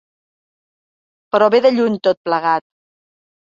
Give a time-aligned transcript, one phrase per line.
[1.35, 2.69] Però ve de lluny, tot plegat.